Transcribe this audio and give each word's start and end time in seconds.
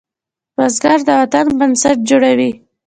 بزګر 0.55 0.99
د 1.07 1.09
وطن 1.19 1.45
بنسټ 1.59 1.97
جوړوي 2.09 2.51